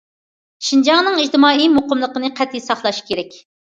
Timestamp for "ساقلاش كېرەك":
2.71-3.43